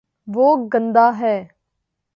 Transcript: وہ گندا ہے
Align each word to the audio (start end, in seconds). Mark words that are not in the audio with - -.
وہ 0.27 0.47
گندا 0.73 1.09
ہے 1.19 1.37